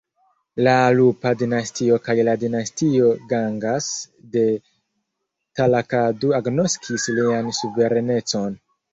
[0.67, 3.89] La Alupa dinastio kaj la dinastio Gangas
[4.37, 4.45] de
[5.59, 8.57] Talakadu agnoskis lian suverenecon.